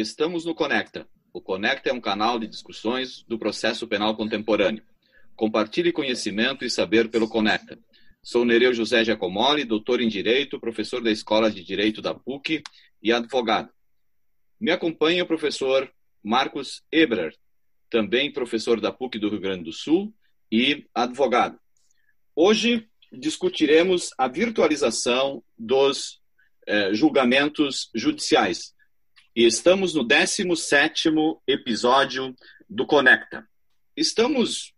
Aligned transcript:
Estamos 0.00 0.44
no 0.44 0.54
Conecta. 0.54 1.08
O 1.32 1.40
Conecta 1.40 1.90
é 1.90 1.92
um 1.92 2.00
canal 2.00 2.38
de 2.38 2.46
discussões 2.46 3.24
do 3.26 3.36
processo 3.36 3.84
penal 3.88 4.14
contemporâneo. 4.16 4.84
Compartilhe 5.34 5.90
conhecimento 5.90 6.64
e 6.64 6.70
saber 6.70 7.10
pelo 7.10 7.28
Conecta. 7.28 7.76
Sou 8.22 8.44
Nereu 8.44 8.72
José 8.72 9.04
Giacomoli, 9.04 9.64
doutor 9.64 10.00
em 10.00 10.06
Direito, 10.06 10.60
professor 10.60 11.02
da 11.02 11.10
Escola 11.10 11.50
de 11.50 11.64
Direito 11.64 12.00
da 12.00 12.14
PUC 12.14 12.62
e 13.02 13.12
advogado. 13.12 13.70
Me 14.60 14.70
acompanha 14.70 15.24
o 15.24 15.26
professor 15.26 15.92
Marcos 16.22 16.80
Ebrer, 16.92 17.34
também 17.90 18.32
professor 18.32 18.80
da 18.80 18.92
PUC 18.92 19.18
do 19.18 19.28
Rio 19.28 19.40
Grande 19.40 19.64
do 19.64 19.72
Sul 19.72 20.14
e 20.48 20.86
advogado. 20.94 21.58
Hoje 22.36 22.88
discutiremos 23.12 24.10
a 24.16 24.28
virtualização 24.28 25.42
dos 25.58 26.20
eh, 26.68 26.94
julgamentos 26.94 27.90
judiciais. 27.92 28.77
E 29.38 29.46
estamos 29.46 29.94
no 29.94 30.04
17º 30.04 31.38
episódio 31.46 32.34
do 32.68 32.84
Conecta. 32.84 33.48
Estamos 33.96 34.74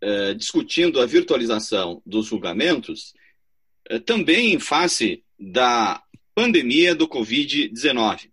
eh, 0.00 0.32
discutindo 0.32 0.98
a 0.98 1.04
virtualização 1.04 2.00
dos 2.06 2.24
julgamentos 2.24 3.12
eh, 3.86 3.98
também 3.98 4.54
em 4.54 4.58
face 4.58 5.22
da 5.38 6.02
pandemia 6.34 6.94
do 6.94 7.06
Covid-19. 7.06 8.32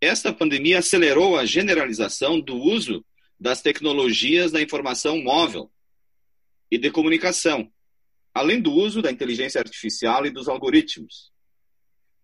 Esta 0.00 0.32
pandemia 0.32 0.78
acelerou 0.78 1.36
a 1.36 1.44
generalização 1.44 2.40
do 2.40 2.56
uso 2.56 3.04
das 3.38 3.60
tecnologias 3.60 4.50
da 4.50 4.62
informação 4.62 5.22
móvel 5.22 5.70
e 6.70 6.78
de 6.78 6.90
comunicação, 6.90 7.70
além 8.32 8.62
do 8.62 8.72
uso 8.72 9.02
da 9.02 9.12
inteligência 9.12 9.58
artificial 9.58 10.24
e 10.24 10.30
dos 10.30 10.48
algoritmos, 10.48 11.33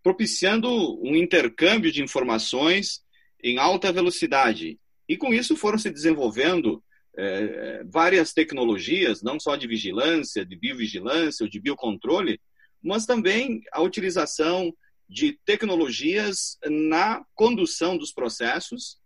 propiciando 0.02 0.68
um 1.02 1.14
intercâmbio 1.14 1.92
de 1.92 2.02
informações 2.02 3.02
em 3.42 3.58
alta 3.58 3.92
velocidade. 3.92 4.78
E 5.08 5.16
com 5.16 5.32
isso 5.32 5.56
foram 5.56 5.78
se 5.78 5.90
desenvolvendo 5.90 6.82
é, 7.16 7.82
várias 7.84 8.32
tecnologias, 8.32 9.22
não 9.22 9.38
só 9.38 9.56
de 9.56 9.66
vigilância, 9.66 10.44
de 10.44 10.56
biovigilância 10.56 11.44
ou 11.44 11.50
de 11.50 11.60
biocontrole, 11.60 12.40
mas 12.82 13.04
também 13.04 13.62
a 13.72 13.82
utilização 13.82 14.72
de 15.08 15.38
tecnologias 15.44 16.56
na 16.64 17.24
condução 17.34 17.98
dos 17.98 18.12
processos, 18.12 18.98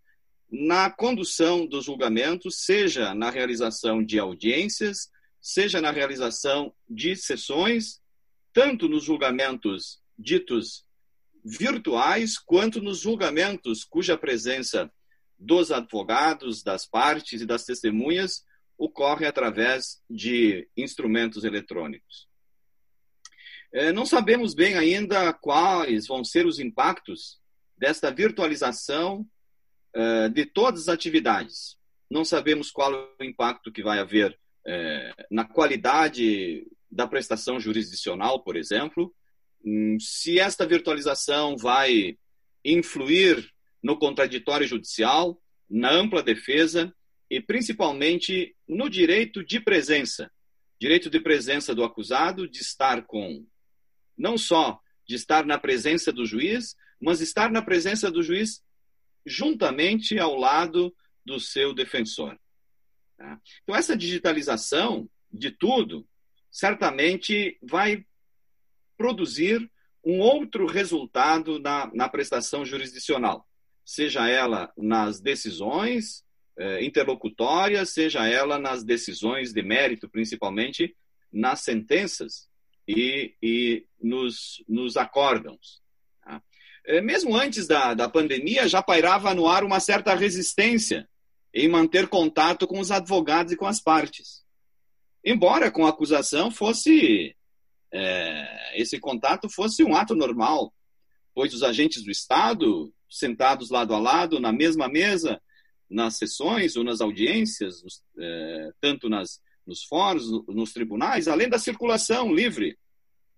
na 0.51 0.91
condução 0.91 1.67
dos 1.67 1.86
julgamentos, 1.86 2.64
seja 2.64 3.14
na 3.14 3.31
realização 3.31 4.05
de 4.05 4.19
audiências, 4.19 5.08
seja 5.41 5.81
na 5.81 5.91
realização 5.91 6.73
de 6.89 7.17
sessões, 7.17 8.01
tanto 8.53 8.89
nos 8.89 9.05
julgamentos 9.05 10.04
ditos 10.19 10.84
virtuais, 11.45 12.39
quanto 12.39 12.81
nos 12.81 13.01
julgamentos 13.01 13.84
cuja 13.84 14.17
presença 14.17 14.91
dos 15.39 15.70
advogados, 15.70 16.62
das 16.62 16.87
partes 16.87 17.43
e 17.43 17.47
das 17.47 17.65
testemunhas 17.65 18.45
ocorre 18.79 19.27
através 19.27 20.03
de 20.09 20.69
instrumentos 20.77 21.45
eletrônicos. 21.45 22.29
É, 23.73 23.92
não 23.92 24.07
sabemos 24.07 24.55
bem 24.55 24.75
ainda 24.77 25.33
quais 25.33 26.07
vão 26.07 26.25
ser 26.25 26.47
os 26.47 26.59
impactos 26.59 27.41
desta 27.77 28.11
virtualização 28.11 29.27
é, 29.92 30.29
de 30.29 30.47
todas 30.47 30.83
as 30.83 30.89
atividades. 30.89 31.77
Não 32.09 32.25
sabemos 32.25 32.70
qual 32.70 32.95
é 32.95 33.23
o 33.23 33.25
impacto 33.25 33.73
que 33.73 33.83
vai 33.83 33.98
haver 33.98 34.39
na 35.31 35.45
qualidade 35.45 36.67
da 36.91 37.07
prestação 37.07 37.61
jurisdicional, 37.61 38.42
por 38.42 38.57
exemplo, 38.57 39.15
se 39.98 40.39
esta 40.39 40.67
virtualização 40.67 41.57
vai 41.57 42.19
influir 42.64 43.51
no 43.83 43.98
contraditório 43.98 44.67
judicial, 44.67 45.41
na 45.69 45.91
ampla 45.91 46.23
defesa 46.23 46.95
e 47.30 47.41
principalmente 47.41 48.55
no 48.69 48.89
direito 48.89 49.45
de 49.45 49.61
presença. 49.61 50.30
Direito 50.79 51.08
de 51.08 51.20
presença 51.20 51.75
do 51.75 51.85
acusado, 51.85 52.48
de 52.48 52.61
estar 52.61 53.05
com 53.07 53.47
não 54.17 54.39
só 54.39 54.80
de 55.07 55.14
estar 55.14 55.45
na 55.45 55.58
presença 55.58 56.13
do 56.13 56.25
juiz, 56.25 56.77
mas 57.01 57.20
estar 57.20 57.51
na 57.51 57.61
presença 57.61 58.11
do 58.11 58.23
juiz 58.23 58.63
juntamente 59.27 60.19
ao 60.19 60.36
lado 60.36 60.95
do 61.25 61.41
seu 61.41 61.75
defensor. 61.75 62.39
Tá? 63.17 63.41
Então, 63.63 63.75
essa 63.75 63.96
digitalização 63.96 65.08
de 65.33 65.51
tudo 65.51 66.07
certamente 66.51 67.58
vai 67.63 68.05
produzir 68.97 69.71
um 70.05 70.21
outro 70.21 70.67
resultado 70.67 71.59
na, 71.59 71.91
na 71.95 72.09
prestação 72.09 72.65
jurisdicional, 72.65 73.47
seja 73.85 74.29
ela 74.29 74.73
nas 74.77 75.21
decisões 75.21 76.23
eh, 76.59 76.85
interlocutórias, 76.85 77.91
seja 77.91 78.27
ela 78.29 78.59
nas 78.59 78.85
decisões 78.85 79.53
de 79.53 79.63
mérito, 79.63 80.09
principalmente 80.09 80.95
nas 81.33 81.61
sentenças 81.61 82.49
e, 82.87 83.35
e 83.43 83.87
nos, 84.01 84.63
nos 84.69 84.97
acórdãos. 84.97 85.83
Tá? 86.23 86.43
É, 86.87 87.01
mesmo 87.01 87.35
antes 87.35 87.67
da, 87.67 87.95
da 87.95 88.09
pandemia, 88.09 88.69
já 88.69 88.83
pairava 88.83 89.35
no 89.35 89.49
ar 89.49 89.65
uma 89.65 89.81
certa 89.81 90.15
resistência 90.15 91.09
em 91.53 91.69
manter 91.69 92.09
contato 92.09 92.67
com 92.67 92.79
os 92.79 92.91
advogados 92.91 93.53
e 93.53 93.57
com 93.57 93.67
as 93.67 93.81
partes. 93.81 94.45
Embora 95.25 95.71
com 95.71 95.87
a 95.87 95.91
acusação 95.91 96.51
fosse 96.51 97.35
é, 97.95 98.81
esse 98.81 98.99
contato 98.99 99.49
fosse 99.49 99.85
um 99.85 99.95
ato 99.95 100.17
normal, 100.17 100.75
pois 101.33 101.55
os 101.55 101.63
agentes 101.63 102.03
do 102.03 102.11
Estado, 102.11 102.93
sentados 103.09 103.71
lado 103.71 103.95
a 103.95 103.99
lado, 104.01 104.41
na 104.41 104.53
mesma 104.53 104.89
mesa, 104.89 105.41
nas 105.89 106.17
sessões 106.17 106.75
ou 106.75 106.83
nas 106.83 107.01
audiências, 107.01 107.83
é, 108.19 108.73
tanto 108.81 109.09
nas, 109.09 109.41
nos 109.65 109.85
fóruns, 109.85 110.25
nos 110.49 110.73
tribunais, 110.73 111.29
além 111.29 111.49
da 111.49 111.59
circulação 111.59 112.35
livre 112.35 112.77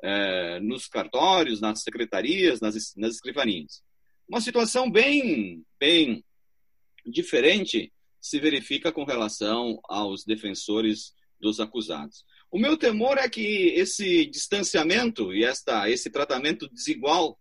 é, 0.02 0.58
nos 0.60 0.86
cartórios, 0.86 1.60
nas 1.60 1.82
secretarias, 1.82 2.58
nas, 2.58 2.94
nas 2.96 3.16
escrivaninhas. 3.16 3.82
Uma 4.26 4.40
situação 4.40 4.90
bem, 4.90 5.64
bem 5.78 6.24
diferente 7.04 7.92
se 8.18 8.40
verifica 8.40 8.90
com 8.90 9.04
relação 9.04 9.78
aos 9.84 10.24
defensores 10.24 11.14
dos 11.38 11.60
acusados. 11.60 12.24
O 12.50 12.58
meu 12.58 12.76
temor 12.76 13.18
é 13.18 13.28
que 13.28 13.68
esse 13.74 14.26
distanciamento 14.26 15.34
e 15.34 15.44
esta, 15.44 15.90
esse 15.90 16.10
tratamento 16.10 16.68
desigual 16.68 17.38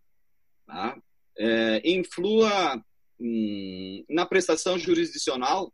tá, 0.65 0.99
é, 1.37 1.81
influa 1.83 2.83
hum, 3.19 4.03
na 4.09 4.25
prestação 4.25 4.77
jurisdicional, 4.77 5.73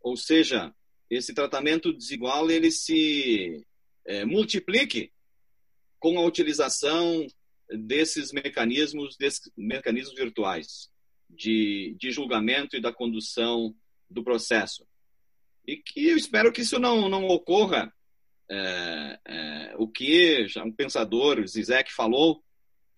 ou 0.00 0.16
seja, 0.16 0.74
esse 1.10 1.34
tratamento 1.34 1.92
desigual 1.92 2.50
ele 2.50 2.70
se 2.70 3.64
é, 4.06 4.24
multiplique 4.24 5.12
com 5.98 6.18
a 6.18 6.24
utilização 6.24 7.26
desses 7.68 8.32
mecanismos, 8.32 9.16
desses 9.16 9.50
mecanismos 9.56 10.14
virtuais 10.14 10.90
de, 11.28 11.94
de 11.98 12.10
julgamento 12.10 12.76
e 12.76 12.80
da 12.80 12.92
condução 12.92 13.74
do 14.08 14.24
processo. 14.24 14.86
E 15.66 15.76
que 15.76 16.08
eu 16.08 16.16
espero 16.16 16.52
que 16.52 16.62
isso 16.62 16.78
não, 16.78 17.08
não 17.08 17.26
ocorra. 17.26 17.92
É, 18.50 19.18
é, 19.26 19.74
o 19.78 19.86
que 19.86 20.48
já 20.48 20.64
um 20.64 20.72
pensador, 20.72 21.46
Zizek, 21.46 21.92
falou, 21.92 22.42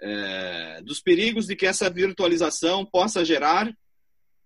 é, 0.00 0.80
dos 0.82 1.00
perigos 1.00 1.46
de 1.46 1.54
que 1.54 1.66
essa 1.66 1.90
virtualização 1.90 2.86
possa 2.86 3.24
gerar 3.24 3.72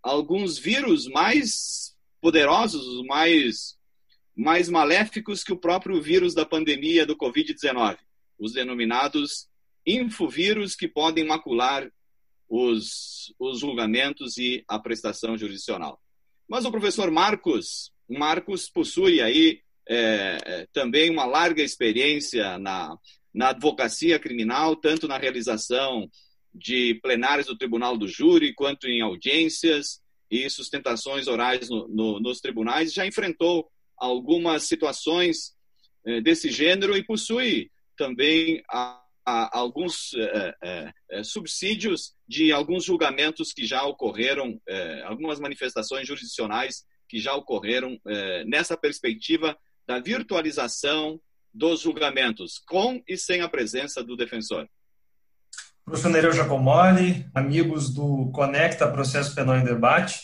alguns 0.03 0.59
vírus 0.59 1.07
mais 1.07 1.95
poderosos, 2.21 3.05
mais, 3.07 3.77
mais 4.35 4.69
maléficos 4.69 5.45
que 5.45 5.53
o 5.53 5.59
próprio 5.59 6.03
vírus 6.03 6.35
da 6.35 6.45
pandemia 6.45 7.07
do 7.07 7.17
Covid-19 7.17 7.99
os 8.39 8.53
denominados 8.53 9.49
infovírus 9.87 10.75
que 10.75 10.89
podem 10.89 11.25
macular 11.25 11.91
os, 12.49 13.35
os 13.39 13.61
julgamentos 13.61 14.37
e 14.37 14.65
a 14.69 14.79
prestação 14.79 15.37
jurisdicional. 15.37 16.01
Mas 16.49 16.65
o 16.65 16.71
professor 16.71 17.11
Marcos, 17.11 17.93
Marcos 18.09 18.69
possui 18.69 19.21
aí 19.21 19.63
é, 19.89 20.39
é, 20.45 20.67
também 20.73 21.11
uma 21.11 21.25
larga 21.25 21.63
experiência 21.63 22.59
na, 22.59 22.97
na 23.33 23.51
advocacia 23.51 24.19
criminal, 24.19 24.75
tanto 24.75 25.07
na 25.07 25.17
realização 25.17 26.11
de 26.53 26.95
plenários 27.03 27.47
do 27.47 27.57
Tribunal 27.57 27.97
do 27.97 28.09
Júri, 28.09 28.55
quanto 28.55 28.89
em 28.89 29.01
audiências 29.01 30.01
e 30.31 30.49
sustentações 30.51 31.29
orais 31.29 31.69
no, 31.69 31.87
no, 31.87 32.21
nos 32.21 32.41
tribunais. 32.41 32.93
Já 32.93 33.07
enfrentou 33.07 33.71
algumas 33.97 34.65
situações 34.65 35.55
é, 36.05 36.21
desse 36.21 36.51
gênero 36.51 36.97
e 36.97 37.05
possui 37.05 37.71
também 37.97 38.63
a, 38.69 39.01
a 39.25 39.59
alguns 39.59 40.13
é, 40.15 41.23
subsídios 41.23 42.15
de 42.29 42.53
alguns 42.53 42.85
julgamentos 42.85 43.53
que 43.53 43.67
já 43.67 43.85
ocorreram, 43.85 44.61
algumas 45.05 45.41
manifestações 45.41 46.07
jurisdicionais 46.07 46.85
que 47.09 47.19
já 47.19 47.35
ocorreram 47.35 47.99
nessa 48.47 48.77
perspectiva 48.77 49.57
da 49.87 50.01
virtualização 50.01 51.21
dos 51.53 51.81
julgamentos, 51.81 52.59
com 52.67 53.03
e 53.09 53.17
sem 53.17 53.41
a 53.41 53.49
presença 53.49 54.03
do 54.03 54.17
defensor. 54.17 54.69
Professor 55.85 56.11
Nereu 56.11 56.33
Giacomoli, 56.33 57.27
amigos 57.33 57.95
do 57.95 58.31
Conecta 58.33 58.91
Processo 58.91 59.35
Penal 59.35 59.57
em 59.57 59.65
Debate, 59.65 60.21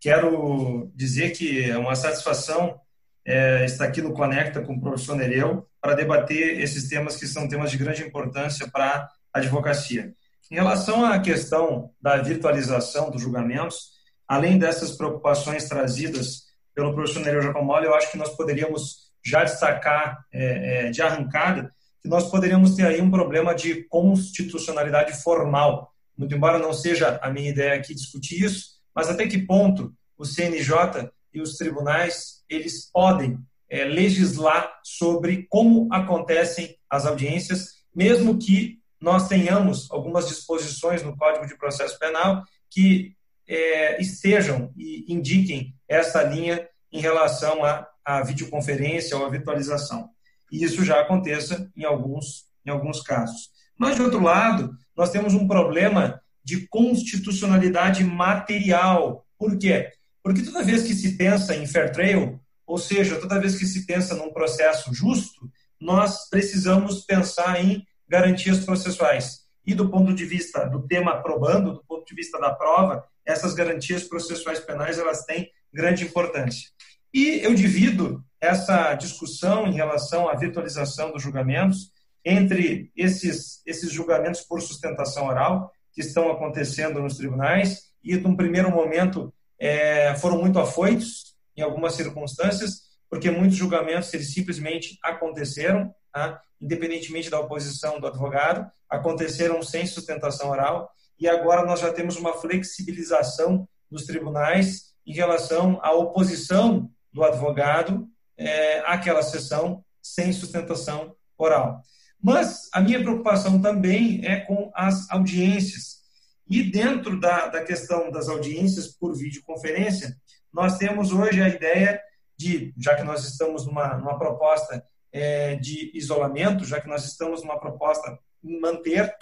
quero 0.00 0.90
dizer 0.94 1.30
que 1.30 1.70
é 1.70 1.78
uma 1.78 1.94
satisfação 1.94 2.78
é, 3.24 3.64
estar 3.64 3.84
aqui 3.84 4.02
no 4.02 4.12
Conecta 4.12 4.60
com 4.60 4.74
o 4.74 4.80
professor 4.80 5.16
Nereu 5.16 5.66
para 5.80 5.94
debater 5.94 6.60
esses 6.60 6.88
temas 6.88 7.16
que 7.16 7.26
são 7.26 7.48
temas 7.48 7.70
de 7.70 7.78
grande 7.78 8.02
importância 8.02 8.68
para 8.68 9.08
a 9.32 9.38
advocacia. 9.38 10.12
Em 10.50 10.56
relação 10.56 11.04
à 11.04 11.18
questão 11.20 11.90
da 12.00 12.16
virtualização 12.16 13.10
dos 13.10 13.22
julgamentos, 13.22 13.92
além 14.28 14.58
dessas 14.58 14.92
preocupações 14.92 15.68
trazidas 15.68 16.44
pelo 16.74 16.92
professor 16.92 17.20
Nereu 17.20 17.40
Giacomoli, 17.40 17.86
eu 17.86 17.94
acho 17.94 18.10
que 18.10 18.18
nós 18.18 18.36
poderíamos 18.36 19.03
já 19.24 19.44
destacar 19.44 20.24
é, 20.32 20.86
é, 20.86 20.90
de 20.90 21.00
arrancada 21.00 21.72
que 22.04 22.08
nós 22.08 22.30
poderíamos 22.30 22.74
ter 22.74 22.86
aí 22.86 23.00
um 23.00 23.10
problema 23.10 23.54
de 23.54 23.84
constitucionalidade 23.84 25.22
formal. 25.22 25.90
Muito 26.16 26.34
embora 26.34 26.58
não 26.58 26.74
seja 26.74 27.18
a 27.22 27.30
minha 27.30 27.48
ideia 27.48 27.74
aqui 27.74 27.94
discutir 27.94 28.44
isso, 28.44 28.74
mas 28.94 29.08
até 29.08 29.26
que 29.26 29.38
ponto 29.38 29.94
o 30.18 30.24
CNJ 30.24 31.10
e 31.32 31.40
os 31.40 31.56
tribunais 31.56 32.44
eles 32.48 32.90
podem 32.92 33.38
é, 33.70 33.84
legislar 33.84 34.78
sobre 34.84 35.46
como 35.48 35.88
acontecem 35.90 36.76
as 36.90 37.06
audiências, 37.06 37.84
mesmo 37.94 38.38
que 38.38 38.78
nós 39.00 39.26
tenhamos 39.26 39.90
algumas 39.90 40.28
disposições 40.28 41.02
no 41.02 41.16
Código 41.16 41.46
de 41.46 41.56
Processo 41.56 41.98
Penal 41.98 42.44
que 42.70 43.14
é, 43.48 44.00
estejam 44.00 44.72
e 44.76 45.06
indiquem 45.08 45.74
essa 45.88 46.22
linha 46.22 46.68
em 46.92 47.00
relação 47.00 47.64
à, 47.64 47.86
à 48.04 48.22
videoconferência 48.22 49.16
ou 49.16 49.24
à 49.24 49.30
virtualização 49.30 50.10
e 50.54 50.62
isso 50.62 50.84
já 50.84 51.00
aconteça 51.00 51.68
em 51.76 51.84
alguns, 51.84 52.44
em 52.64 52.70
alguns 52.70 53.02
casos. 53.02 53.50
Mas, 53.76 53.96
de 53.96 54.02
outro 54.02 54.22
lado, 54.22 54.70
nós 54.96 55.10
temos 55.10 55.34
um 55.34 55.48
problema 55.48 56.22
de 56.44 56.68
constitucionalidade 56.68 58.04
material. 58.04 59.26
Por 59.36 59.58
quê? 59.58 59.90
Porque 60.22 60.42
toda 60.42 60.62
vez 60.62 60.84
que 60.84 60.94
se 60.94 61.16
pensa 61.16 61.56
em 61.56 61.66
fair 61.66 61.90
trial, 61.90 62.38
ou 62.64 62.78
seja, 62.78 63.18
toda 63.18 63.40
vez 63.40 63.56
que 63.56 63.66
se 63.66 63.84
pensa 63.84 64.14
num 64.14 64.32
processo 64.32 64.94
justo, 64.94 65.50
nós 65.80 66.28
precisamos 66.30 67.04
pensar 67.04 67.62
em 67.62 67.84
garantias 68.08 68.64
processuais. 68.64 69.40
E 69.66 69.74
do 69.74 69.90
ponto 69.90 70.14
de 70.14 70.24
vista 70.24 70.66
do 70.66 70.86
tema 70.86 71.20
probando, 71.20 71.72
do 71.72 71.84
ponto 71.84 72.06
de 72.06 72.14
vista 72.14 72.38
da 72.38 72.54
prova, 72.54 73.04
essas 73.26 73.54
garantias 73.54 74.04
processuais 74.04 74.60
penais 74.60 74.98
elas 74.98 75.24
têm 75.24 75.50
grande 75.72 76.04
importância. 76.04 76.68
E 77.14 77.44
eu 77.44 77.54
divido 77.54 78.24
essa 78.40 78.92
discussão 78.94 79.68
em 79.68 79.72
relação 79.72 80.28
à 80.28 80.34
virtualização 80.34 81.12
dos 81.12 81.22
julgamentos 81.22 81.92
entre 82.24 82.90
esses, 82.96 83.62
esses 83.64 83.92
julgamentos 83.92 84.40
por 84.40 84.60
sustentação 84.60 85.28
oral 85.28 85.70
que 85.92 86.00
estão 86.00 86.28
acontecendo 86.28 87.00
nos 87.00 87.16
tribunais 87.16 87.84
e, 88.02 88.16
num 88.16 88.34
primeiro 88.34 88.68
momento, 88.68 89.32
é, 89.60 90.16
foram 90.16 90.38
muito 90.38 90.58
afoitos 90.58 91.36
em 91.56 91.62
algumas 91.62 91.94
circunstâncias, 91.94 92.80
porque 93.08 93.30
muitos 93.30 93.56
julgamentos 93.56 94.12
eles 94.12 94.34
simplesmente 94.34 94.98
aconteceram, 95.00 95.94
tá? 96.12 96.42
independentemente 96.60 97.30
da 97.30 97.38
oposição 97.38 98.00
do 98.00 98.08
advogado, 98.08 98.68
aconteceram 98.90 99.62
sem 99.62 99.86
sustentação 99.86 100.50
oral, 100.50 100.90
e 101.16 101.28
agora 101.28 101.64
nós 101.64 101.78
já 101.78 101.92
temos 101.92 102.16
uma 102.16 102.32
flexibilização 102.32 103.68
dos 103.88 104.04
tribunais 104.04 104.94
em 105.06 105.12
relação 105.12 105.78
à 105.80 105.92
oposição 105.92 106.90
do 107.14 107.22
advogado 107.22 108.08
é, 108.36 108.80
àquela 108.80 109.22
sessão 109.22 109.84
sem 110.02 110.32
sustentação 110.32 111.14
oral. 111.38 111.80
Mas 112.20 112.68
a 112.72 112.80
minha 112.80 113.00
preocupação 113.00 113.60
também 113.60 114.26
é 114.26 114.40
com 114.40 114.70
as 114.74 115.08
audiências. 115.10 116.02
E 116.48 116.62
dentro 116.62 117.18
da, 117.18 117.46
da 117.46 117.62
questão 117.62 118.10
das 118.10 118.28
audiências 118.28 118.88
por 118.88 119.16
videoconferência, 119.16 120.16
nós 120.52 120.76
temos 120.76 121.12
hoje 121.12 121.40
a 121.40 121.48
ideia 121.48 122.00
de, 122.36 122.74
já 122.76 122.96
que 122.96 123.02
nós 123.02 123.24
estamos 123.24 123.64
numa, 123.66 123.96
numa 123.96 124.18
proposta 124.18 124.84
é, 125.12 125.54
de 125.56 125.96
isolamento, 125.96 126.64
já 126.64 126.80
que 126.80 126.88
nós 126.88 127.04
estamos 127.04 127.42
numa 127.42 127.58
proposta 127.58 128.18
em 128.42 128.60
manter 128.60 129.14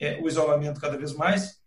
é, 0.00 0.20
o 0.20 0.28
isolamento 0.28 0.80
cada 0.80 0.96
vez 0.96 1.12
mais, 1.12 1.58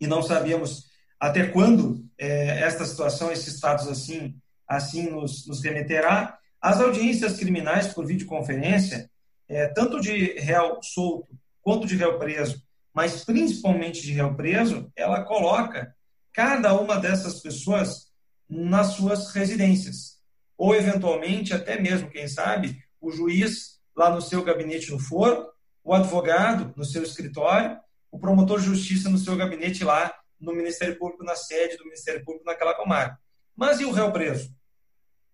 e 0.00 0.06
não 0.06 0.22
sabemos 0.22 0.88
até 1.18 1.46
quando 1.46 2.08
é, 2.16 2.60
esta 2.60 2.86
situação, 2.86 3.30
esse 3.30 3.50
status 3.50 3.88
assim, 3.88 4.34
assim 4.70 5.10
nos, 5.10 5.48
nos 5.48 5.60
remeterá. 5.60 6.38
As 6.60 6.80
audiências 6.80 7.36
criminais 7.36 7.88
por 7.88 8.06
videoconferência, 8.06 9.10
é, 9.48 9.66
tanto 9.66 10.00
de 10.00 10.38
réu 10.38 10.78
solto 10.80 11.36
quanto 11.60 11.88
de 11.88 11.96
réu 11.96 12.18
preso, 12.18 12.62
mas 12.94 13.24
principalmente 13.24 14.00
de 14.00 14.12
réu 14.12 14.34
preso, 14.36 14.90
ela 14.94 15.24
coloca 15.24 15.94
cada 16.32 16.72
uma 16.78 16.98
dessas 17.00 17.40
pessoas 17.40 18.12
nas 18.48 18.88
suas 18.88 19.32
residências. 19.32 20.20
Ou, 20.56 20.74
eventualmente, 20.74 21.52
até 21.52 21.80
mesmo, 21.80 22.10
quem 22.10 22.28
sabe, 22.28 22.80
o 23.00 23.10
juiz 23.10 23.80
lá 23.96 24.10
no 24.10 24.22
seu 24.22 24.44
gabinete 24.44 24.90
no 24.90 25.00
foro, 25.00 25.48
o 25.82 25.92
advogado 25.92 26.72
no 26.76 26.84
seu 26.84 27.02
escritório, 27.02 27.76
o 28.10 28.18
promotor 28.18 28.60
de 28.60 28.66
justiça 28.66 29.08
no 29.08 29.18
seu 29.18 29.36
gabinete 29.36 29.82
lá 29.82 30.14
no 30.38 30.54
Ministério 30.54 30.96
Público, 30.96 31.24
na 31.24 31.34
sede 31.34 31.76
do 31.76 31.84
Ministério 31.84 32.24
Público 32.24 32.44
naquela 32.46 32.74
comarca. 32.74 33.18
Mas 33.56 33.80
e 33.80 33.84
o 33.84 33.90
réu 33.90 34.12
preso? 34.12 34.54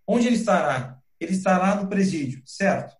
Onde 0.06 0.26
ele 0.26 0.36
estará? 0.36 0.98
Ele 1.18 1.32
estará 1.32 1.74
no 1.74 1.88
presídio, 1.88 2.42
certo? 2.44 2.94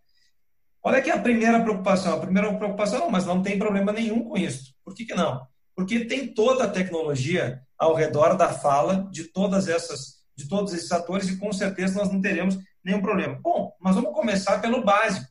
Olha 0.83 1.03
que 1.03 1.11
a 1.11 1.21
primeira 1.21 1.61
preocupação. 1.61 2.15
A 2.15 2.21
primeira 2.21 2.53
preocupação, 2.55 3.01
não, 3.01 3.11
mas 3.11 3.27
não 3.27 3.43
tem 3.43 3.59
problema 3.59 3.93
nenhum 3.93 4.23
com 4.23 4.37
isso. 4.37 4.75
Por 4.85 4.95
que, 4.95 5.05
que 5.05 5.15
não? 5.15 5.47
Porque 5.75 6.05
tem 6.05 6.33
toda 6.33 6.65
a 6.65 6.71
tecnologia 6.71 7.61
ao 7.79 7.95
redor 7.95 8.37
da 8.37 8.49
fala 8.49 9.09
de 9.11 9.25
todas 9.25 9.69
essas, 9.69 10.23
de 10.35 10.49
todos 10.49 10.73
esses 10.73 10.91
atores 10.91 11.29
e 11.29 11.37
com 11.37 11.53
certeza 11.53 11.99
nós 11.99 12.11
não 12.11 12.21
teremos 12.21 12.59
nenhum 12.85 13.03
problema. 13.03 13.39
Bom, 13.43 13.75
mas 13.81 13.97
vamos 13.97 14.13
começar 14.13 14.61
pelo 14.61 14.85
básico. 14.85 15.27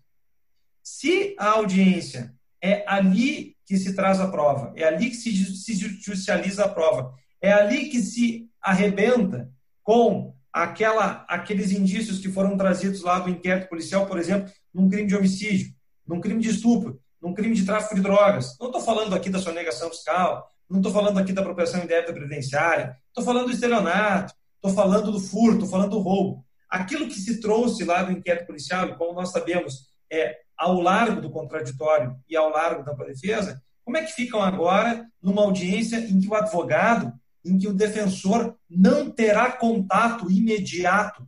Se 0.84 1.36
a 1.40 1.52
audiência 1.52 2.36
é 2.62 2.84
ali 2.86 3.56
que 3.66 3.78
se 3.78 3.96
traz 3.96 4.20
a 4.20 4.28
prova, 4.28 4.74
é 4.76 4.84
ali 4.84 5.10
que 5.10 5.16
se, 5.16 5.34
se 5.56 5.74
judicializa 5.74 6.66
a 6.66 6.70
prova, 6.70 7.14
é 7.42 7.52
ali 7.52 7.90
que 7.90 8.02
se 8.02 8.50
arrebenta 8.62 9.50
com 9.82 10.35
aquela, 10.56 11.26
aqueles 11.28 11.74
indícios 11.74 12.20
que 12.20 12.32
foram 12.32 12.56
trazidos 12.56 13.02
lá 13.02 13.20
do 13.20 13.30
inquérito 13.30 13.68
policial, 13.68 14.06
por 14.06 14.18
exemplo, 14.18 14.50
num 14.74 14.90
crime 14.90 15.06
de 15.06 15.14
homicídio, 15.14 15.74
num 16.08 16.22
crime 16.22 16.42
de 16.42 16.50
estupro, 16.50 16.98
num 17.22 17.34
crime 17.34 17.54
de 17.54 17.66
tráfico 17.66 17.94
de 17.94 18.00
drogas. 18.00 18.58
Não 18.58 18.68
estou 18.68 18.82
falando 18.82 19.14
aqui 19.14 19.30
da 19.30 19.40
sonegação 19.40 19.90
fiscal, 19.90 20.50
não 20.70 20.80
estou 20.80 20.94
falando 20.94 21.20
aqui 21.20 21.34
da 21.34 21.42
apropriação 21.42 21.84
indébita 21.84 22.14
previdenciária, 22.14 22.96
estou 23.10 23.22
falando 23.26 23.48
do 23.48 23.52
estelionato, 23.52 24.34
estou 24.56 24.74
falando 24.74 25.12
do 25.12 25.20
furto, 25.20 25.56
estou 25.56 25.70
falando 25.70 25.90
do 25.90 26.00
roubo. 26.00 26.46
Aquilo 26.70 27.08
que 27.10 27.20
se 27.20 27.42
trouxe 27.42 27.84
lá 27.84 28.04
do 28.04 28.14
inquérito 28.14 28.48
policial, 28.48 28.96
como 28.96 29.12
nós 29.12 29.34
sabemos, 29.34 29.90
é 30.10 30.38
ao 30.58 30.80
largo 30.80 31.20
do 31.20 31.30
contraditório 31.30 32.16
e 32.30 32.38
ao 32.38 32.50
largo 32.50 32.82
da 32.82 32.94
defesa, 33.04 33.62
como 33.84 33.98
é 33.98 34.04
que 34.04 34.14
ficam 34.14 34.42
agora 34.42 35.06
numa 35.22 35.42
audiência 35.42 35.98
em 35.98 36.18
que 36.18 36.30
o 36.30 36.34
advogado 36.34 37.12
em 37.46 37.58
que 37.58 37.68
o 37.68 37.74
defensor 37.74 38.56
não 38.70 39.10
terá 39.12 39.52
contato 39.52 40.30
imediato 40.32 41.28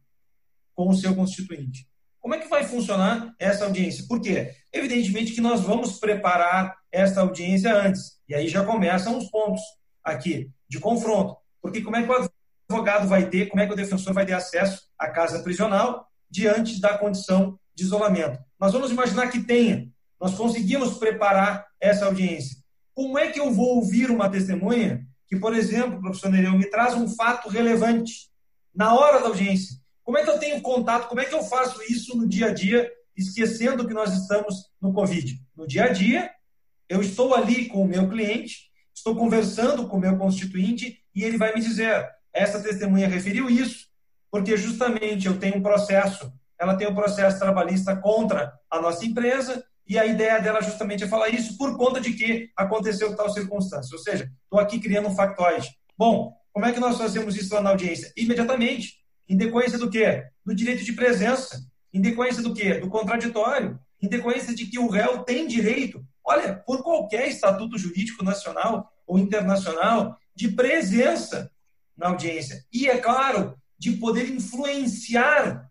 com 0.74 0.90
o 0.90 0.96
seu 0.96 1.16
constituinte. 1.16 1.88
Como 2.20 2.36
é 2.36 2.40
que 2.40 2.50
vai 2.50 2.66
funcionar 2.66 3.34
essa 3.40 3.64
audiência? 3.64 4.06
Por 4.08 4.20
quê? 4.20 4.54
Evidentemente 4.74 5.32
que 5.32 5.40
nós 5.40 5.62
vamos 5.62 6.00
preparar 6.00 6.76
esta 6.92 7.22
audiência 7.22 7.74
antes. 7.74 8.20
E 8.28 8.36
aí 8.36 8.50
já 8.50 8.66
começam 8.66 9.18
os 9.18 9.30
pontos 9.30 9.62
aqui 10.04 10.52
de 10.68 10.80
confronto. 10.80 11.38
Porque 11.62 11.82
como 11.82 11.96
é 11.96 12.04
que 12.04 12.12
o 12.12 12.30
advogado 12.70 13.08
vai 13.08 13.30
ter, 13.30 13.48
como 13.48 13.62
é 13.62 13.66
que 13.66 13.74
o 13.74 13.78
defensor 13.78 14.14
vai 14.14 14.26
ter 14.26 14.34
acesso 14.34 14.82
à 15.00 15.10
casa 15.10 15.42
prisional 15.42 16.06
diante 16.30 16.82
da 16.82 16.98
condição 16.98 17.58
de 17.74 17.84
isolamento? 17.84 18.40
Nós 18.60 18.74
vamos 18.74 18.92
imaginar 18.92 19.28
que 19.28 19.42
tenha. 19.42 19.90
Nós 20.20 20.34
conseguimos 20.34 20.98
preparar 20.98 21.66
essa 21.80 22.08
audiência. 22.08 22.58
Como 22.94 23.18
é 23.18 23.28
que 23.32 23.40
eu 23.40 23.54
vou 23.54 23.78
ouvir 23.78 24.12
uma 24.12 24.28
testemunha 24.28 25.07
que, 25.28 25.36
por 25.36 25.56
exemplo, 25.56 26.00
professor 26.00 26.32
Nereu, 26.32 26.58
me 26.58 26.70
traz 26.70 26.94
um 26.94 27.08
fato 27.08 27.50
relevante 27.50 28.30
na 28.74 28.94
hora 28.96 29.20
da 29.20 29.28
audiência. 29.28 29.76
Como 30.04 30.18
é 30.18 30.24
que 30.24 30.30
eu 30.30 30.40
tenho 30.40 30.62
contato? 30.62 31.10
Como 31.10 31.20
é 31.20 31.26
que 31.26 31.36
eu 31.36 31.44
faço 31.44 31.82
isso 31.84 32.16
no 32.16 32.28
dia 32.28 32.48
a 32.48 32.54
dia, 32.54 32.90
esquecendo 33.16 33.86
que 33.86 33.94
nós 33.94 34.14
estamos 34.14 34.72
no 34.82 34.94
Covid? 34.94 35.38
No 35.56 35.68
dia 35.68 35.86
a 35.86 35.90
dia, 35.90 36.32
eu 36.88 37.02
estou 37.02 37.36
ali 37.36 37.66
com 37.66 37.82
o 37.82 37.88
meu 37.88 38.08
cliente, 38.08 38.72
estou 38.96 39.16
conversando 39.16 39.88
com 39.88 39.98
o 39.98 40.00
meu 40.00 40.18
constituinte 40.18 41.04
e 41.14 41.24
ele 41.24 41.38
vai 41.38 41.54
me 41.54 41.60
dizer: 41.60 42.08
essa 42.32 42.62
testemunha 42.62 43.08
referiu 43.08 43.50
isso, 43.50 43.88
porque 44.32 44.56
justamente 44.56 45.28
eu 45.28 45.38
tenho 45.38 45.58
um 45.58 45.62
processo, 45.62 46.32
ela 46.58 46.76
tem 46.76 46.88
um 46.88 46.96
processo 46.96 47.40
trabalhista 47.40 47.96
contra 47.96 48.54
a 48.70 48.82
nossa 48.82 49.06
empresa 49.06 49.66
e 49.88 49.98
a 49.98 50.06
ideia 50.06 50.39
dela 50.39 50.62
justamente 50.62 51.03
é 51.03 51.08
falar 51.08 51.29
isso 51.29 51.58
por 51.58 51.77
conta 51.77 52.01
de 52.01 52.13
que 52.13 52.50
aconteceu 52.56 53.15
tal 53.15 53.29
circunstância. 53.29 53.96
Ou 53.96 54.01
seja, 54.01 54.29
estou 54.44 54.60
aqui 54.60 54.79
criando 54.79 55.08
um 55.08 55.15
factoide. 55.15 55.75
Bom, 55.98 56.36
como 56.51 56.65
é 56.65 56.74
que 56.74 56.79
nós 56.79 56.98
fazemos 56.98 57.36
isso 57.36 57.53
lá 57.53 57.62
na 57.62 57.70
audiência? 57.70 58.12
Imediatamente. 58.17 58.98
Em 59.29 59.38
decorrência 59.38 59.77
do 59.77 59.89
quê? 59.89 60.25
Do 60.46 60.53
direito 60.53 60.84
de 60.84 60.94
presença. 60.94 61.62
Em 61.94 62.01
decorrência 62.01 62.44
do 62.44 62.53
quê? 62.53 62.75
Do 62.75 62.89
contraditório. 62.89 63.79
Em 64.01 64.08
decorrência 64.08 64.53
de 64.53 64.65
que 64.65 64.77
o 64.77 64.89
réu 64.89 65.20
tem 65.20 65.48
direito, 65.48 66.06
olha, 66.24 66.56
por 66.56 66.84
qualquer 66.84 67.27
estatuto 67.27 67.77
jurídico 67.77 68.24
nacional 68.24 68.91
ou 69.06 69.17
internacional 69.17 70.17
de 70.36 70.50
presença 70.50 71.50
na 71.96 72.08
audiência. 72.10 72.63
E, 72.72 72.88
é 72.88 72.98
claro, 72.98 73.58
de 73.77 73.94
poder 73.94 74.29
influenciar 74.29 75.70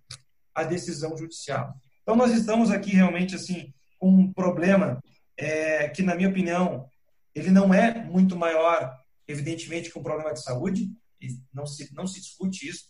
a 0.54 0.64
decisão 0.64 1.16
judicial. 1.16 1.75
Então, 2.02 2.16
nós 2.16 2.32
estamos 2.32 2.70
aqui 2.70 2.90
realmente 2.90 3.35
assim 3.35 3.73
um 4.00 4.33
problema 4.33 5.03
é, 5.37 5.88
que, 5.88 6.03
na 6.03 6.15
minha 6.15 6.29
opinião, 6.29 6.88
ele 7.35 7.50
não 7.50 7.73
é 7.73 8.05
muito 8.05 8.37
maior, 8.37 8.97
evidentemente, 9.29 9.91
que 9.91 9.99
um 9.99 10.03
problema 10.03 10.33
de 10.33 10.43
saúde, 10.43 10.91
não 11.53 11.67
se, 11.67 11.93
não 11.95 12.07
se 12.07 12.21
discute 12.21 12.69
isso, 12.69 12.85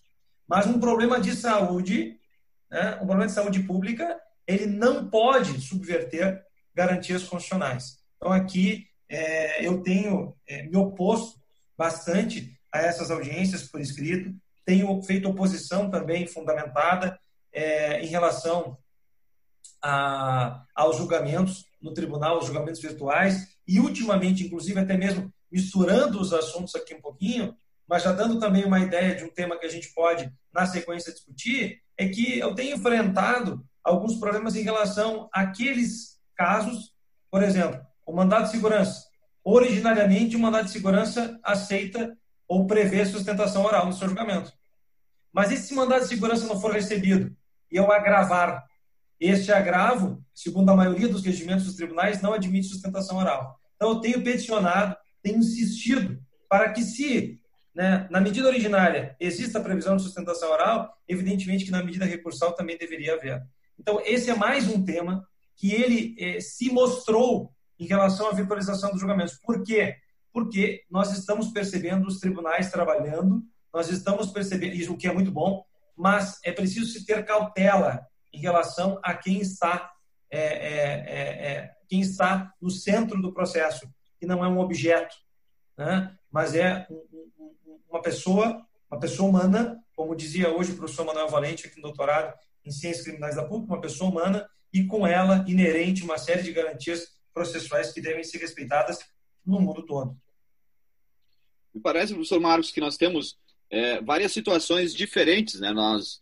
mas 0.49 0.67
um 0.67 0.79
problema 0.79 1.21
de 1.21 1.35
saúde, 1.35 2.19
né, 2.71 2.95
um 2.97 3.07
problema 3.07 3.27
de 3.27 3.33
saúde 3.33 3.61
pública, 3.61 4.21
ele 4.47 4.67
não 4.67 5.11
pode 5.11 5.61
subverter 5.61 6.45
garantias 6.75 7.25
constitucionais. 7.25 7.99
Então, 8.17 8.33
aqui, 8.33 8.87
é, 9.09 9.67
eu 9.67 9.83
tenho 9.83 10.37
é, 10.47 10.63
me 10.65 10.77
oposto 10.77 11.41
bastante 11.77 12.57
a 12.73 12.81
essas 12.81 13.11
audiências 13.11 13.63
por 13.63 13.81
escrito, 13.81 14.35
tenho 14.65 15.01
feito 15.03 15.29
oposição 15.29 15.91
também 15.91 16.27
fundamentada 16.27 17.19
é, 17.53 18.01
em 18.03 18.07
relação 18.07 18.77
a, 19.87 20.64
aos 20.75 20.97
julgamentos 20.97 21.64
no 21.81 21.95
tribunal, 21.95 22.38
os 22.38 22.47
julgamentos 22.47 22.81
virtuais, 22.81 23.57
e 23.66 23.78
ultimamente, 23.78 24.45
inclusive, 24.45 24.81
até 24.81 24.97
mesmo 24.97 25.33
misturando 25.50 26.21
os 26.21 26.33
assuntos 26.33 26.75
aqui 26.75 26.93
um 26.93 27.00
pouquinho, 27.00 27.57
mas 27.87 28.02
já 28.02 28.11
dando 28.11 28.40
também 28.40 28.64
uma 28.64 28.81
ideia 28.81 29.14
de 29.14 29.23
um 29.23 29.31
tema 29.31 29.57
que 29.57 29.64
a 29.64 29.71
gente 29.71 29.95
pode, 29.95 30.28
na 30.52 30.66
sequência, 30.66 31.12
discutir, 31.12 31.81
é 31.97 32.09
que 32.09 32.37
eu 32.37 32.52
tenho 32.52 32.76
enfrentado 32.76 33.64
alguns 33.85 34.16
problemas 34.16 34.57
em 34.57 34.62
relação 34.62 35.28
àqueles 35.33 36.19
casos, 36.35 36.93
por 37.31 37.45
exemplo, 37.45 37.81
o 38.05 38.12
mandado 38.12 38.47
de 38.47 38.50
segurança. 38.50 39.07
Originariamente, 39.45 40.35
o 40.35 40.40
mandado 40.40 40.64
de 40.64 40.73
segurança 40.73 41.38
aceita 41.45 42.19
ou 42.49 42.66
prevê 42.66 43.07
sustentação 43.07 43.64
oral 43.64 43.87
no 43.87 43.93
seu 43.93 44.09
julgamento. 44.09 44.52
Mas 45.33 45.52
e 45.52 45.57
se 45.57 45.73
mandado 45.75 46.02
de 46.02 46.09
segurança 46.09 46.47
não 46.47 46.61
for 46.61 46.73
recebido 46.73 47.37
e 47.71 47.76
eu 47.76 47.90
agravar? 47.93 48.66
Este 49.19 49.51
agravo, 49.53 50.23
segundo 50.35 50.71
a 50.71 50.77
maioria 50.77 51.09
dos 51.09 51.25
regimentos 51.25 51.65
dos 51.65 51.75
tribunais, 51.75 52.21
não 52.21 52.33
admite 52.33 52.69
sustentação 52.69 53.17
oral. 53.17 53.59
Então, 53.75 53.91
eu 53.91 54.01
tenho 54.01 54.23
peticionado, 54.23 54.97
tenho 55.23 55.39
insistido 55.39 56.21
para 56.49 56.73
que, 56.73 56.83
se 56.83 57.41
né, 57.75 58.07
na 58.11 58.21
medida 58.21 58.49
originária 58.49 59.15
exista 59.21 59.59
a 59.59 59.63
previsão 59.63 59.97
de 59.97 60.03
sustentação 60.03 60.51
oral, 60.51 60.97
evidentemente 61.07 61.65
que 61.65 61.71
na 61.71 61.83
medida 61.83 62.05
recursal 62.05 62.53
também 62.55 62.79
deveria 62.79 63.15
haver. 63.15 63.43
Então, 63.79 64.01
esse 64.05 64.31
é 64.31 64.35
mais 64.35 64.67
um 64.69 64.83
tema 64.83 65.27
que 65.55 65.73
ele 65.73 66.15
eh, 66.19 66.41
se 66.41 66.71
mostrou 66.71 67.53
em 67.79 67.87
relação 67.87 68.29
à 68.29 68.33
virtualização 68.33 68.91
dos 68.91 69.01
julgamentos. 69.01 69.35
Por 69.35 69.63
quê? 69.63 69.97
Porque 70.33 70.85
nós 70.91 71.13
estamos 71.17 71.49
percebendo 71.49 72.07
os 72.07 72.19
tribunais 72.19 72.71
trabalhando, 72.71 73.43
nós 73.73 73.91
estamos 73.91 74.31
percebendo, 74.31 74.93
o 74.93 74.97
que 74.97 75.07
é 75.07 75.13
muito 75.13 75.31
bom, 75.31 75.65
mas 75.95 76.39
é 76.45 76.53
preciso 76.53 76.87
se 76.87 77.05
ter 77.05 77.25
cautela 77.25 78.07
em 78.33 78.38
relação 78.38 78.99
a 79.02 79.14
quem 79.14 79.40
está, 79.40 79.92
é, 80.30 80.38
é, 80.38 80.47
é, 80.47 81.49
é, 81.49 81.76
quem 81.88 82.00
está 82.00 82.52
no 82.61 82.71
centro 82.71 83.21
do 83.21 83.33
processo, 83.33 83.88
que 84.18 84.26
não 84.26 84.45
é 84.45 84.49
um 84.49 84.59
objeto, 84.59 85.14
né? 85.76 86.16
mas 86.30 86.54
é 86.54 86.87
um, 86.90 86.95
um, 87.38 87.80
uma 87.88 88.02
pessoa, 88.02 88.66
uma 88.90 88.99
pessoa 88.99 89.28
humana, 89.28 89.83
como 89.95 90.16
dizia 90.16 90.50
hoje 90.50 90.73
o 90.73 90.76
professor 90.76 91.04
Manuel 91.04 91.28
Valente 91.28 91.66
aqui 91.66 91.76
no 91.76 91.83
doutorado 91.83 92.35
em 92.64 92.71
Ciências 92.71 93.04
Criminais 93.04 93.37
da 93.37 93.45
PUC, 93.45 93.66
uma 93.66 93.80
pessoa 93.80 94.11
humana 94.11 94.49
e 94.73 94.85
com 94.85 95.06
ela 95.06 95.45
inerente 95.49 96.02
uma 96.02 96.18
série 96.18 96.42
de 96.42 96.52
garantias 96.52 97.16
processuais 97.33 97.92
que 97.92 98.00
devem 98.00 98.25
ser 98.25 98.38
respeitadas 98.38 98.99
no 99.45 99.61
mundo 99.61 99.85
todo. 99.85 100.16
Me 101.73 101.80
parece, 101.80 102.12
professor 102.12 102.40
Marcos, 102.40 102.71
que 102.71 102.80
nós 102.80 102.97
temos 102.97 103.38
é, 103.71 104.00
várias 104.00 104.33
situações 104.33 104.95
diferentes. 104.95 105.61
Né? 105.61 105.73
Nós 105.73 106.21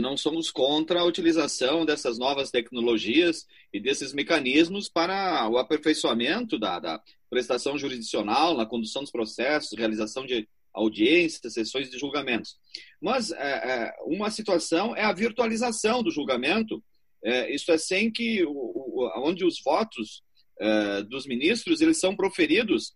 não 0.00 0.16
somos 0.16 0.50
contra 0.50 1.00
a 1.00 1.04
utilização 1.04 1.84
dessas 1.84 2.18
novas 2.18 2.50
tecnologias 2.50 3.46
e 3.72 3.78
desses 3.78 4.12
mecanismos 4.12 4.88
para 4.88 5.48
o 5.48 5.58
aperfeiçoamento 5.58 6.58
da, 6.58 6.78
da 6.78 7.02
prestação 7.28 7.76
jurisdicional, 7.76 8.56
na 8.56 8.64
condução 8.64 9.02
dos 9.02 9.10
processos, 9.10 9.76
realização 9.76 10.24
de 10.24 10.48
audiências, 10.76 11.54
sessões 11.54 11.90
de 11.90 11.98
julgamentos. 11.98 12.56
Mas 13.00 13.30
é, 13.32 13.36
é, 13.36 13.94
uma 14.04 14.30
situação 14.30 14.94
é 14.94 15.02
a 15.04 15.12
virtualização 15.12 16.02
do 16.02 16.10
julgamento, 16.10 16.82
é, 17.24 17.52
isso 17.52 17.72
é 17.72 17.78
sem 17.78 18.12
que, 18.12 18.44
o, 18.44 18.50
o, 18.50 19.10
onde 19.16 19.44
os 19.44 19.60
votos 19.64 20.22
uh, 20.60 21.02
dos 21.04 21.26
ministros 21.26 21.80
eles 21.80 21.98
são 21.98 22.14
proferidos 22.14 22.94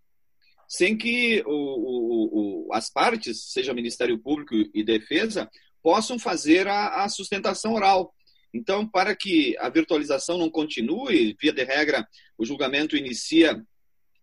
sem 0.69 0.97
que 0.97 1.43
o, 1.47 2.69
as 2.73 2.89
partes, 2.93 3.51
seja 3.51 3.75
Ministério 3.75 4.17
Público 4.21 4.55
e 4.73 4.85
Defesa, 4.85 5.51
possam 5.83 6.19
fazer 6.19 6.69
a, 6.69 7.05
a, 7.05 7.09
sustentação 7.09 7.75
oral. 7.75 8.13
Então, 8.53 8.87
para 8.87 9.15
que 9.15 9.57
a 9.59 9.69
virtualização 9.69 10.39
não 10.39 10.51
continue, 10.51 11.37
via 11.41 11.53
de 11.53 11.65
regra, 11.65 12.07
o 12.37 12.45
julgamento 12.45 12.97
inicia 12.97 13.63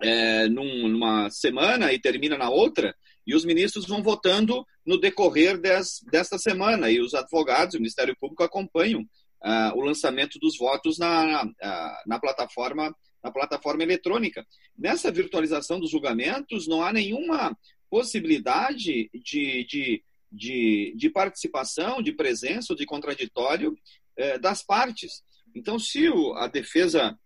é, 0.02 0.48
num, 0.48 0.88
numa 0.88 1.30
semana 1.30 1.94
e 1.94 2.00
termina 2.00 2.38
na 2.38 2.50
outra, 2.50 2.96
e 3.26 3.36
os 3.36 3.44
ministros 3.44 3.86
vão 3.86 4.04
votando 4.04 4.66
no 4.86 5.00
decorrer 5.00 5.58
des, 5.58 6.02
desta 6.12 6.38
semana, 6.38 6.90
e 6.90 7.00
os 7.00 7.14
advogados, 7.14 7.76
o 7.76 7.80
Ministério 7.80 8.16
Público 8.20 8.44
acompanham 8.44 9.02
uh, 9.02 9.78
o 9.78 9.82
lançamento 9.82 10.40
dos 10.40 10.58
votos 10.58 10.98
na, 10.98 11.46
na, 11.46 12.04
na 12.06 12.20
plataforma 12.20 12.96
na 13.24 13.32
plataforma 13.32 13.84
eletrônica. 13.84 14.46
Nessa 14.78 15.12
virtualização 15.12 15.80
dos 15.80 15.92
julgamentos, 15.92 16.68
não 16.68 16.82
há 16.82 16.94
nenhuma 16.94 17.58
possibilidade 17.90 19.10
de, 19.14 19.66
de, 19.66 20.04
de, 20.32 20.94
de 20.96 21.10
participação, 21.10 22.02
de 22.02 22.12
presença 22.12 22.76
de 22.76 22.86
contraditório 22.86 23.78
eh, 24.16 24.38
das 24.38 24.64
partes. 24.64 25.24
Então, 25.56 25.80
se 25.80 26.10
o, 26.10 26.34
a 26.34 26.48
defesa 26.48 27.18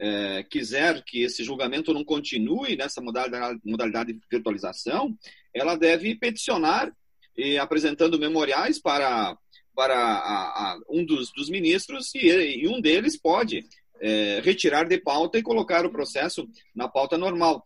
eh, 0.00 0.44
quiser 0.50 1.02
que 1.04 1.22
esse 1.22 1.42
julgamento 1.42 1.92
não 1.92 2.04
continue 2.04 2.76
nessa 2.76 3.00
modalidade, 3.00 3.60
modalidade 3.64 4.12
de 4.12 4.20
virtualização, 4.30 5.16
ela 5.54 5.76
deve 5.76 6.14
peticionar, 6.14 6.92
e 7.36 7.56
apresentando 7.56 8.18
memoriais 8.18 8.80
para, 8.80 9.36
para 9.74 9.96
a, 9.96 10.72
a, 10.72 10.78
um 10.90 11.04
dos, 11.04 11.30
dos 11.32 11.48
ministros, 11.48 12.12
e, 12.14 12.26
e 12.62 12.68
um 12.68 12.80
deles 12.80 13.16
pode 13.16 13.64
é, 14.00 14.40
retirar 14.42 14.84
de 14.84 14.98
pauta 14.98 15.38
e 15.38 15.42
colocar 15.42 15.86
o 15.86 15.90
processo 15.90 16.48
na 16.74 16.88
pauta 16.88 17.16
normal. 17.16 17.64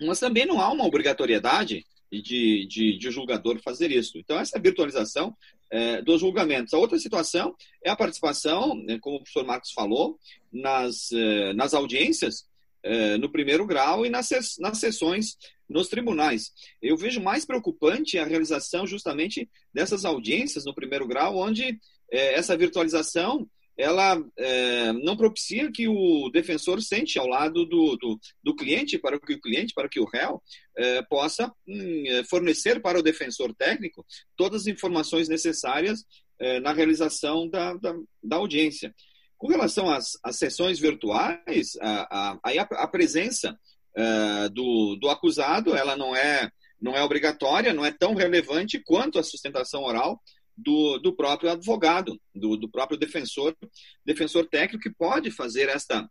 Mas 0.00 0.18
também 0.18 0.46
não 0.46 0.60
há 0.60 0.72
uma 0.72 0.86
obrigatoriedade 0.86 1.84
de, 2.20 2.66
de, 2.66 2.98
de 2.98 3.10
julgador 3.10 3.58
fazer 3.60 3.90
isso. 3.90 4.18
Então, 4.18 4.38
essa 4.38 4.60
virtualização 4.60 5.34
é, 5.70 6.02
dos 6.02 6.20
julgamentos. 6.20 6.74
A 6.74 6.78
outra 6.78 6.98
situação 6.98 7.54
é 7.82 7.90
a 7.90 7.96
participação, 7.96 8.74
né, 8.74 8.98
como 9.00 9.16
o 9.16 9.18
professor 9.20 9.44
Marcos 9.44 9.72
falou, 9.72 10.18
nas, 10.52 11.10
é, 11.12 11.54
nas 11.54 11.72
audiências 11.72 12.46
é, 12.82 13.16
no 13.16 13.30
primeiro 13.30 13.64
grau 13.66 14.04
e 14.04 14.10
nas, 14.10 14.28
nas 14.58 14.78
sessões 14.78 15.36
nos 15.68 15.88
tribunais. 15.88 16.52
Eu 16.82 16.96
vejo 16.96 17.20
mais 17.20 17.46
preocupante 17.46 18.18
a 18.18 18.24
realização 18.24 18.86
justamente 18.86 19.48
dessas 19.72 20.04
audiências 20.04 20.64
no 20.64 20.74
primeiro 20.74 21.06
grau, 21.06 21.38
onde 21.38 21.78
é, 22.10 22.34
essa 22.34 22.56
virtualização 22.56 23.48
ela 23.76 24.22
é, 24.36 24.92
não 24.92 25.16
propicia 25.16 25.70
que 25.72 25.88
o 25.88 26.30
defensor 26.30 26.80
sente 26.82 27.18
ao 27.18 27.26
lado 27.26 27.64
do, 27.64 27.96
do, 27.96 28.20
do, 28.42 28.54
cliente, 28.54 28.98
para 28.98 29.18
que 29.18 29.34
o 29.34 29.40
cliente, 29.40 29.72
para 29.74 29.88
que 29.88 30.00
o 30.00 30.04
réu 30.04 30.42
é, 30.76 31.02
possa 31.02 31.52
hum, 31.66 32.04
é, 32.06 32.24
fornecer 32.24 32.80
para 32.80 32.98
o 32.98 33.02
defensor 33.02 33.54
técnico 33.54 34.04
todas 34.36 34.62
as 34.62 34.66
informações 34.66 35.28
necessárias 35.28 36.04
é, 36.38 36.60
na 36.60 36.72
realização 36.72 37.48
da, 37.48 37.74
da, 37.74 37.94
da, 38.22 38.36
audiência. 38.36 38.94
Com 39.38 39.48
relação 39.48 39.90
às, 39.90 40.18
às 40.22 40.36
sessões 40.38 40.78
virtuais, 40.78 41.76
a, 41.80 42.38
a, 42.44 42.62
a 42.82 42.86
presença 42.86 43.58
é, 43.96 44.48
do, 44.50 44.96
do 44.96 45.08
acusado 45.08 45.74
ela 45.74 45.96
não 45.96 46.14
é, 46.14 46.50
não 46.80 46.94
é 46.94 47.02
obrigatória, 47.02 47.72
não 47.72 47.84
é 47.84 47.90
tão 47.90 48.14
relevante 48.14 48.78
quanto 48.84 49.18
a 49.18 49.22
sustentação 49.22 49.82
oral, 49.82 50.20
do, 50.56 50.98
do 50.98 51.14
próprio 51.14 51.50
advogado, 51.50 52.20
do, 52.34 52.56
do 52.56 52.68
próprio 52.68 52.98
defensor, 52.98 53.56
defensor 54.04 54.46
técnico, 54.48 54.82
que 54.82 54.94
pode 54.94 55.30
fazer 55.30 55.68
esta, 55.68 56.08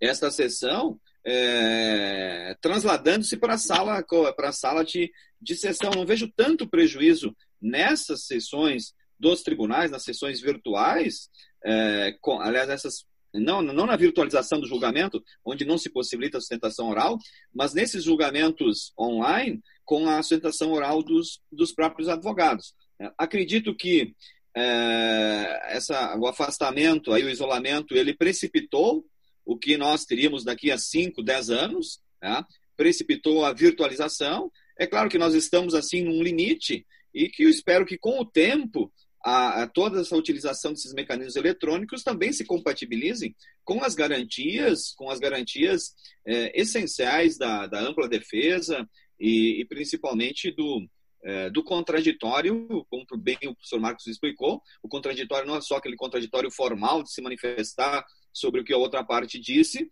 esta 0.00 0.30
sessão 0.30 1.00
é, 1.24 2.56
trasladando-se 2.60 3.36
para 3.36 3.54
a 3.54 3.58
sala, 3.58 4.04
para 4.36 4.48
a 4.48 4.52
sala 4.52 4.84
de, 4.84 5.10
de 5.40 5.54
sessão. 5.54 5.92
Não 5.92 6.06
vejo 6.06 6.30
tanto 6.34 6.68
prejuízo 6.68 7.34
nessas 7.60 8.26
sessões 8.26 8.94
dos 9.18 9.42
tribunais, 9.42 9.90
nas 9.90 10.02
sessões 10.02 10.40
virtuais, 10.40 11.28
é, 11.64 12.16
com, 12.20 12.40
aliás, 12.40 12.68
essas 12.68 13.04
não, 13.34 13.62
não 13.62 13.86
na 13.86 13.96
virtualização 13.96 14.60
do 14.60 14.66
julgamento, 14.66 15.22
onde 15.44 15.64
não 15.64 15.78
se 15.78 15.90
possibilita 15.90 16.36
a 16.36 16.40
sustentação 16.40 16.90
oral, 16.90 17.18
mas 17.54 17.72
nesses 17.72 18.04
julgamentos 18.04 18.92
online, 18.98 19.62
com 19.84 20.06
a 20.08 20.22
sustentação 20.22 20.72
oral 20.72 21.02
dos, 21.02 21.40
dos 21.50 21.72
próprios 21.72 22.08
advogados. 22.08 22.74
Acredito 23.16 23.74
que 23.74 24.14
é, 24.54 25.60
essa, 25.76 26.16
o 26.18 26.26
afastamento, 26.26 27.12
aí, 27.12 27.24
o 27.24 27.30
isolamento, 27.30 27.94
ele 27.96 28.14
precipitou 28.14 29.04
o 29.44 29.56
que 29.56 29.76
nós 29.76 30.04
teríamos 30.04 30.44
daqui 30.44 30.70
a 30.70 30.78
5, 30.78 31.22
10 31.22 31.50
anos, 31.50 32.00
né? 32.22 32.44
precipitou 32.76 33.44
a 33.44 33.52
virtualização. 33.52 34.50
É 34.78 34.86
claro 34.86 35.08
que 35.08 35.18
nós 35.18 35.34
estamos 35.34 35.74
assim 35.74 36.02
num 36.02 36.22
limite 36.22 36.86
e 37.14 37.28
que 37.28 37.44
eu 37.44 37.48
espero 37.48 37.84
que 37.84 37.98
com 37.98 38.20
o 38.20 38.24
tempo 38.24 38.92
a, 39.24 39.62
a, 39.62 39.66
toda 39.66 40.00
essa 40.00 40.16
utilização 40.16 40.72
desses 40.72 40.92
mecanismos 40.92 41.36
eletrônicos 41.36 42.02
também 42.02 42.32
se 42.32 42.44
compatibilizem 42.44 43.34
com 43.64 43.84
as 43.84 43.94
garantias, 43.94 44.92
com 44.96 45.10
as 45.10 45.20
garantias 45.20 45.94
é, 46.26 46.60
essenciais 46.60 47.38
da, 47.38 47.66
da, 47.66 47.80
ampla 47.80 48.08
defesa 48.08 48.88
e, 49.20 49.60
e 49.60 49.64
principalmente 49.64 50.50
do, 50.50 50.84
é, 51.22 51.50
do 51.50 51.62
contraditório, 51.62 52.84
como 52.90 53.06
bem 53.18 53.38
o 53.44 53.54
professor 53.54 53.80
Marcos 53.80 54.06
explicou, 54.06 54.60
o 54.82 54.88
contraditório 54.88 55.46
não 55.46 55.56
é 55.56 55.60
só 55.60 55.76
aquele 55.76 55.96
contraditório 55.96 56.50
formal 56.50 57.02
de 57.02 57.12
se 57.12 57.22
manifestar 57.22 58.04
sobre 58.32 58.60
o 58.60 58.64
que 58.64 58.72
a 58.72 58.78
outra 58.78 59.04
parte 59.04 59.38
disse, 59.38 59.88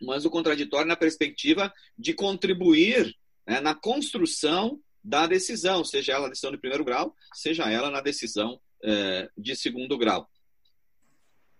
mas 0.00 0.24
o 0.24 0.30
contraditório 0.30 0.86
na 0.86 0.96
perspectiva 0.96 1.72
de 1.98 2.14
contribuir 2.14 3.14
né, 3.46 3.60
na 3.60 3.74
construção 3.74 4.80
da 5.02 5.26
decisão, 5.26 5.84
seja 5.84 6.12
ela 6.12 6.28
decisão 6.28 6.50
de 6.50 6.58
primeiro 6.58 6.84
grau, 6.84 7.14
seja 7.34 7.70
ela 7.70 7.90
na 7.90 8.00
decisão 8.00 8.60
é, 8.82 9.28
de 9.36 9.56
segundo 9.56 9.98
grau. 9.98 10.28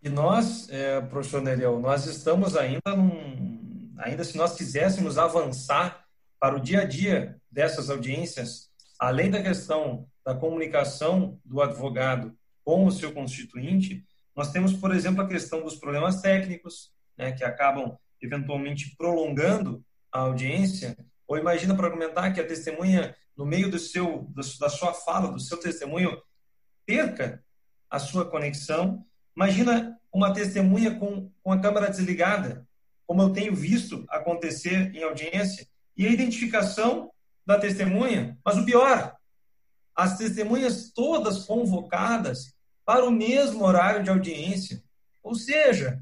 E 0.03 0.09
nós, 0.09 0.69
é, 0.71 1.00
professor 1.03 1.43
Nereu, 1.43 1.79
nós 1.79 2.07
estamos 2.07 2.57
ainda 2.57 2.97
num, 2.97 3.95
ainda 3.99 4.25
se 4.25 4.37
nós 4.37 4.57
quiséssemos 4.57 5.19
avançar 5.19 6.07
para 6.39 6.57
o 6.57 6.61
dia 6.61 6.81
a 6.81 6.85
dia 6.85 7.39
dessas 7.50 7.91
audiências, 7.91 8.70
além 9.00 9.30
da 9.30 9.42
questão 9.42 10.07
da 10.23 10.35
comunicação 10.35 11.40
do 11.42 11.62
advogado 11.62 12.37
com 12.62 12.85
o 12.85 12.92
seu 12.92 13.12
constituinte, 13.12 14.04
nós 14.37 14.52
temos, 14.52 14.75
por 14.75 14.95
exemplo, 14.95 15.23
a 15.23 15.26
questão 15.26 15.62
dos 15.62 15.76
problemas 15.76 16.21
técnicos, 16.21 16.92
né, 17.16 17.33
que 17.33 17.42
acabam 17.42 17.97
eventualmente 18.21 18.95
prolongando 18.97 19.83
a 20.12 20.21
audiência. 20.21 20.97
Ou 21.26 21.38
imagina 21.38 21.75
para 21.75 21.87
argumentar 21.87 22.30
que 22.33 22.40
a 22.40 22.47
testemunha, 22.47 23.16
no 23.35 23.47
meio 23.47 23.71
do 23.71 23.78
seu, 23.78 24.30
da 24.59 24.69
sua 24.69 24.92
fala, 24.92 25.33
do 25.33 25.40
seu 25.40 25.59
testemunho, 25.59 26.21
perca 26.85 27.42
a 27.88 27.99
sua 27.99 28.28
conexão. 28.28 29.04
Imagina 29.35 29.99
uma 30.12 30.35
testemunha 30.35 30.95
com, 30.99 31.30
com 31.42 31.52
a 31.52 31.61
câmera 31.61 31.88
desligada, 31.88 32.69
como 33.07 33.23
eu 33.23 33.30
tenho 33.30 33.54
visto 33.54 34.04
acontecer 34.11 34.95
em 34.95 35.02
audiência, 35.02 35.66
e 35.97 36.07
a 36.07 36.11
identificação 36.11 37.11
da 37.50 37.59
testemunha. 37.59 38.38
Mas 38.45 38.57
o 38.57 38.64
pior, 38.64 39.16
as 39.95 40.16
testemunhas 40.16 40.92
todas 40.95 41.45
convocadas 41.45 42.54
para 42.85 43.04
o 43.04 43.11
mesmo 43.11 43.64
horário 43.64 44.04
de 44.04 44.11
audiência. 44.11 44.83
Ou 45.23 45.35
seja, 45.35 46.00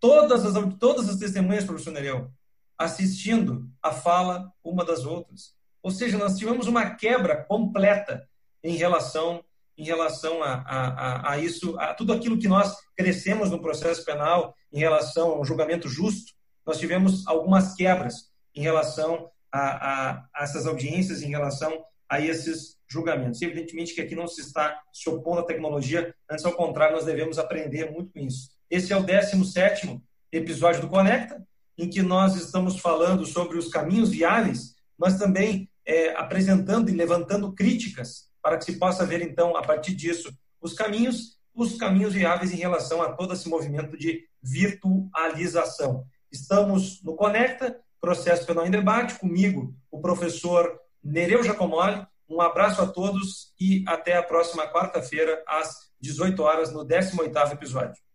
todas 0.00 0.44
as, 0.44 0.54
todas 0.78 1.08
as 1.08 1.16
testemunhas, 1.16 1.64
professor 1.64 1.92
Nereu, 1.92 2.30
assistindo 2.76 3.70
a 3.80 3.92
fala 3.92 4.52
uma 4.62 4.84
das 4.84 5.04
outras. 5.04 5.54
Ou 5.82 5.90
seja, 5.90 6.18
nós 6.18 6.36
tivemos 6.36 6.66
uma 6.66 6.90
quebra 6.90 7.44
completa 7.44 8.28
em 8.62 8.76
relação 8.76 9.44
em 9.78 9.84
relação 9.84 10.42
a, 10.42 10.54
a, 10.66 11.32
a, 11.32 11.38
isso, 11.38 11.78
a 11.78 11.92
tudo 11.92 12.14
aquilo 12.14 12.38
que 12.38 12.48
nós 12.48 12.74
crescemos 12.96 13.50
no 13.50 13.60
processo 13.60 14.02
penal 14.06 14.54
em 14.72 14.78
relação 14.78 15.32
ao 15.32 15.44
julgamento 15.44 15.86
justo, 15.86 16.32
nós 16.64 16.78
tivemos 16.78 17.26
algumas 17.26 17.74
quebras 17.74 18.30
em 18.54 18.62
relação 18.62 19.30
a, 19.56 20.10
a, 20.10 20.28
a 20.34 20.44
essas 20.44 20.66
audiências, 20.66 21.22
em 21.22 21.28
relação 21.28 21.84
a 22.08 22.20
esses 22.20 22.76
julgamentos. 22.88 23.42
Evidentemente 23.42 23.94
que 23.94 24.00
aqui 24.00 24.14
não 24.14 24.28
se 24.28 24.40
está 24.40 24.80
se 24.92 25.08
opondo 25.08 25.40
à 25.40 25.44
tecnologia, 25.44 26.14
antes 26.30 26.44
ao 26.44 26.52
contrário, 26.52 26.94
nós 26.94 27.04
devemos 27.04 27.38
aprender 27.38 27.90
muito 27.90 28.12
com 28.12 28.20
isso. 28.20 28.50
Esse 28.70 28.92
é 28.92 28.96
o 28.96 29.02
17 29.02 30.00
episódio 30.32 30.82
do 30.82 30.88
Conecta, 30.88 31.44
em 31.78 31.88
que 31.88 32.02
nós 32.02 32.36
estamos 32.36 32.78
falando 32.78 33.24
sobre 33.26 33.58
os 33.58 33.68
caminhos 33.68 34.10
viáveis, 34.10 34.74
mas 34.98 35.18
também 35.18 35.68
é, 35.84 36.10
apresentando 36.16 36.90
e 36.90 36.94
levantando 36.94 37.52
críticas 37.52 38.26
para 38.42 38.58
que 38.58 38.64
se 38.64 38.78
possa 38.78 39.04
ver, 39.04 39.22
então, 39.22 39.56
a 39.56 39.62
partir 39.62 39.94
disso, 39.94 40.32
os 40.60 40.72
caminhos, 40.72 41.38
os 41.54 41.76
caminhos 41.76 42.14
viáveis 42.14 42.52
em 42.52 42.56
relação 42.56 43.02
a 43.02 43.12
todo 43.12 43.34
esse 43.34 43.48
movimento 43.48 43.96
de 43.96 44.24
virtualização. 44.42 46.04
Estamos 46.30 47.02
no 47.02 47.14
Conecta, 47.14 47.78
processo 48.00 48.46
penal 48.46 48.66
em 48.66 48.70
debate, 48.70 49.18
comigo, 49.18 49.74
o 49.90 50.00
professor 50.00 50.78
Nereu 51.02 51.42
Jacomoli. 51.42 52.06
Um 52.28 52.40
abraço 52.40 52.82
a 52.82 52.86
todos 52.86 53.52
e 53.60 53.84
até 53.86 54.16
a 54.16 54.22
próxima 54.22 54.66
quarta-feira, 54.66 55.42
às 55.46 55.90
18 56.00 56.42
horas, 56.42 56.72
no 56.72 56.84
18º 56.84 57.52
episódio. 57.52 58.05